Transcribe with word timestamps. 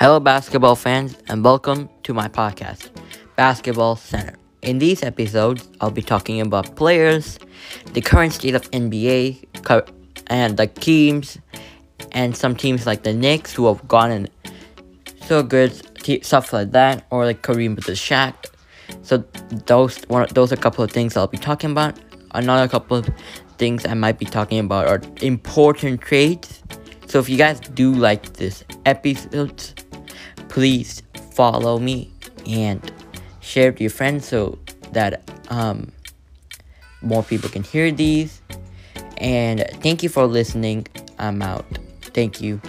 Hello, 0.00 0.20
basketball 0.20 0.76
fans, 0.76 1.16
and 1.26 1.42
welcome 1.42 1.88
to 2.04 2.14
my 2.14 2.28
podcast, 2.28 2.88
Basketball 3.34 3.96
Center. 3.96 4.36
In 4.62 4.78
these 4.78 5.02
episodes, 5.02 5.68
I'll 5.80 5.90
be 5.90 6.02
talking 6.02 6.40
about 6.40 6.76
players, 6.76 7.40
the 7.94 8.00
current 8.00 8.32
state 8.32 8.54
of 8.54 8.70
NBA, 8.70 9.44
and 10.28 10.56
the 10.56 10.68
teams, 10.68 11.38
and 12.12 12.36
some 12.36 12.54
teams 12.54 12.86
like 12.86 13.02
the 13.02 13.12
Knicks 13.12 13.52
who 13.52 13.66
have 13.66 13.88
gotten 13.88 14.28
so 15.26 15.42
good, 15.42 15.72
stuff 16.24 16.52
like 16.52 16.70
that, 16.70 17.04
or 17.10 17.24
like 17.24 17.42
Kareem 17.42 17.74
with 17.74 17.86
the 17.86 17.94
Shaq. 17.94 18.34
So 19.02 19.24
those 19.66 19.98
one, 20.04 20.28
those 20.30 20.52
are 20.52 20.54
a 20.54 20.58
couple 20.58 20.84
of 20.84 20.92
things 20.92 21.16
I'll 21.16 21.26
be 21.26 21.38
talking 21.38 21.72
about. 21.72 21.98
Another 22.36 22.68
couple 22.68 22.98
of 22.98 23.10
things 23.56 23.84
I 23.84 23.94
might 23.94 24.20
be 24.20 24.26
talking 24.26 24.60
about 24.60 24.86
are 24.86 25.02
important 25.22 26.02
trades. 26.02 26.62
So 27.08 27.18
if 27.18 27.28
you 27.28 27.36
guys 27.36 27.58
do 27.58 27.92
like 27.94 28.34
this 28.34 28.62
episode, 28.86 29.72
please 30.48 31.02
follow 31.32 31.78
me 31.78 32.10
and 32.46 32.92
share 33.40 33.72
to 33.72 33.82
your 33.82 33.90
friends 33.90 34.26
so 34.28 34.58
that 34.92 35.30
um, 35.50 35.92
more 37.02 37.22
people 37.22 37.48
can 37.48 37.62
hear 37.62 37.90
these. 37.90 38.40
And 39.18 39.64
thank 39.82 40.02
you 40.02 40.08
for 40.08 40.26
listening. 40.26 40.86
I'm 41.18 41.42
out. 41.42 41.66
Thank 42.02 42.40
you. 42.40 42.60